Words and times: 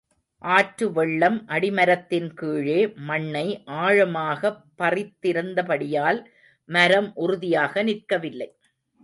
ஆற்று 0.43 0.91
வெள்ளம் 0.91 1.47
அடிமரத்தின் 1.47 2.33
கீழே 2.33 2.77
மண்ணை 3.01 3.45
ஆழமாகப் 3.81 4.63
பறித்திருந்த 4.75 5.63
படியால் 5.63 6.21
மரம் 6.69 7.11
உறுதியாக 7.17 7.83
நிற்கவில்லை. 7.83 8.49